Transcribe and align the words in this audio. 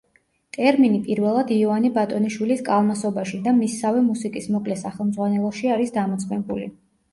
ტერმინი 0.55 1.01
პირველად 1.09 1.53
იოანე 1.55 1.91
ბატონიშვილის 1.97 2.65
„კალმასობაში“ 2.71 3.43
და 3.49 3.55
მისსავე 3.59 4.03
„მუსიკის 4.09 4.51
მოკლე 4.57 4.81
სახელმძღვანელოში“ 4.83 5.73
არის 5.79 5.97
დამოწმებული. 6.03 6.69